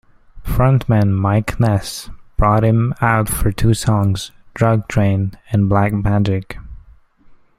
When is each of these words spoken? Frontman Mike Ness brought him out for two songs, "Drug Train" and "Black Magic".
Frontman 0.43 1.11
Mike 1.15 1.59
Ness 1.59 2.09
brought 2.35 2.63
him 2.63 2.91
out 3.01 3.29
for 3.29 3.51
two 3.51 3.75
songs, 3.75 4.31
"Drug 4.55 4.87
Train" 4.87 5.37
and 5.51 5.69
"Black 5.69 5.93
Magic". 5.93 6.57